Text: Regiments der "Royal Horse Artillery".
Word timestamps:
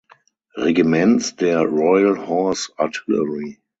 Regiments 0.57 1.35
der 1.35 1.59
"Royal 1.61 2.25
Horse 2.27 2.71
Artillery". 2.75 3.61